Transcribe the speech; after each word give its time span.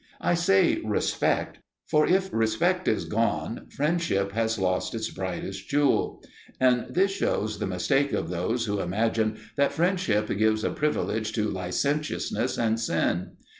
I 0.19 0.33
say 0.33 0.81
"respect"; 0.83 1.59
for 1.85 2.07
if 2.07 2.31
respect 2.33 2.87
is 2.87 3.05
gone, 3.05 3.67
friendship 3.69 4.31
has 4.31 4.57
lost 4.57 4.95
its 4.95 5.11
brightest 5.11 5.69
jewel. 5.69 6.23
And 6.59 6.87
this 6.89 7.11
shows 7.11 7.59
the 7.59 7.67
mistake 7.67 8.11
of 8.11 8.31
those 8.31 8.65
who 8.65 8.79
imagine 8.81 9.37
that 9.57 9.73
friendship 9.73 10.35
gives 10.35 10.63
a 10.63 10.71
privilege 10.71 11.33
to 11.33 11.51
licentiousness 11.51 12.57
and 12.57 12.79
sin. 12.79 13.33